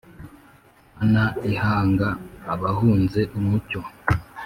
Mana 0.95 1.23
ihanga 1.49 2.07
abahunze 2.53 3.21
umucyo, 3.37 3.79